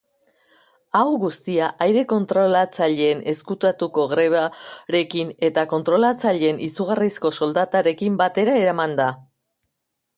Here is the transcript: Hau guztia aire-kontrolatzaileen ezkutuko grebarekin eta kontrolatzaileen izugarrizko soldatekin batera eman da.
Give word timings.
Hau 0.99 1.09
guztia 1.23 1.65
aire-kontrolatzaileen 1.85 3.21
ezkutuko 3.33 4.07
grebarekin 4.15 5.31
eta 5.49 5.67
kontrolatzaileen 5.75 6.65
izugarrizko 6.71 7.33
soldatekin 7.41 8.17
batera 8.25 8.57
eman 8.73 9.01
da. 9.03 9.13